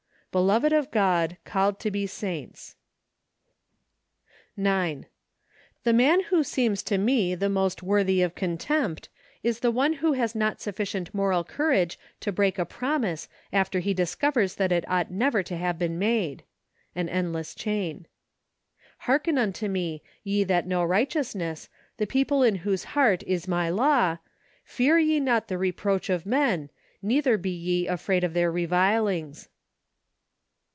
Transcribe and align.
"Beloved 0.41 0.71
of 0.71 0.91
God, 0.91 1.35
called 1.43 1.77
to 1.81 1.91
be 1.91 2.07
saints" 2.07 2.77
30 4.55 4.61
MARCH. 4.63 4.63
9. 4.63 5.05
The 5.83 5.91
man 5.91 6.23
who 6.23 6.41
seems 6.41 6.81
to 6.83 6.97
me 6.97 7.35
the 7.35 7.49
most 7.49 7.83
worthy 7.83 8.21
of 8.21 8.33
contempt, 8.33 9.09
is 9.43 9.59
the 9.59 9.71
one 9.71 9.91
who 9.91 10.13
has 10.13 10.33
not 10.33 10.61
sufficient 10.61 11.13
moral 11.13 11.43
courage 11.43 11.99
to 12.21 12.31
break 12.31 12.57
n 12.57 12.65
promise 12.67 13.27
after 13.51 13.81
he 13.81 13.93
discovers 13.93 14.55
that 14.55 14.71
it 14.71 14.89
ought 14.89 15.11
never 15.11 15.43
to 15.43 15.57
have 15.57 15.77
been 15.77 15.99
made. 15.99 16.43
An 16.95 17.09
Endless 17.09 17.53
Chain." 17.53 18.05
Hearken 19.09 19.37
unto 19.37 19.67
me, 19.67 20.01
ye 20.23 20.45
that 20.45 20.65
knoto 20.65 20.87
righteousness,, 20.87 21.67
the 21.97 22.07
people 22.07 22.41
in 22.41 22.55
whose 22.63 22.85
heart 22.95 23.21
is 23.23 23.49
my 23.49 23.67
law; 23.69 24.19
fear 24.63 24.97
ye 24.97 25.17
n 25.17 25.25
the 25.49 25.57
reproach 25.57 26.09
of 26.09 26.25
men, 26.25 26.69
neither 27.01 27.37
he 27.37 27.49
ye 27.49 27.85
afraid 27.85 28.23
of 28.23 28.33
their 28.33 28.49
revilings 28.49 29.49